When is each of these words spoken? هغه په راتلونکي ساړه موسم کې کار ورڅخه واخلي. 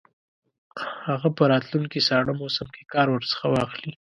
هغه 1.07 1.27
په 1.37 1.43
راتلونکي 1.51 1.99
ساړه 2.07 2.33
موسم 2.41 2.67
کې 2.75 2.83
کار 2.93 3.07
ورڅخه 3.11 3.45
واخلي. 3.49 3.91